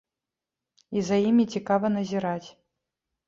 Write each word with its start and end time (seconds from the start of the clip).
І 0.99 1.03
за 1.09 1.17
імі 1.29 1.45
цікава 1.55 1.87
назіраць. 1.97 2.49